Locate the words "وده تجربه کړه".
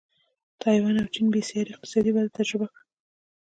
2.13-2.81